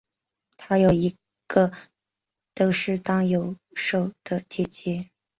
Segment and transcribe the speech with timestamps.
[0.57, 1.15] 她有一
[1.45, 1.71] 个
[2.55, 5.11] 都是当泳手的姐姐。